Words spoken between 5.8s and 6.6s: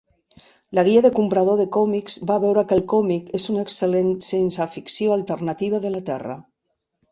de la Terra.